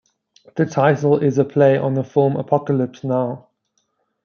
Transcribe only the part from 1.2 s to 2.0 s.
a play on